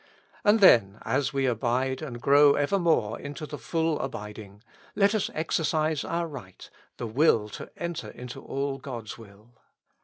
[0.43, 4.63] And then as we abide and grow evermore into the full abiding,
[4.95, 9.53] let us exercise our right, the will to enter into all God's will.